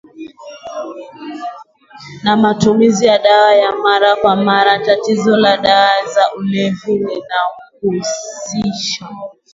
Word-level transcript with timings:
na 2.23 2.35
matumizi 2.37 3.05
ya 3.05 3.17
dawa 3.19 3.55
ya 3.55 3.71
mara 3.75 4.15
kwa 4.15 4.35
mara 4.35 4.79
Tatizo 4.79 5.37
la 5.37 5.57
dawa 5.57 6.05
za 6.13 6.23
kulevya 6.33 6.93
linahusisha 6.93 9.09